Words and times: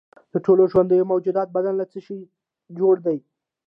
د 0.31 0.33
ټولو 0.45 0.63
ژوندیو 0.71 1.09
موجوداتو 1.11 1.53
بدن 1.55 1.73
له 1.77 1.85
څه 1.91 1.99
شي 2.05 2.19
جوړ 2.79 2.95
دی 3.05 3.17